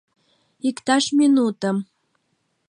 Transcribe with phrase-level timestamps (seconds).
[0.69, 1.77] —Иктаж минутым!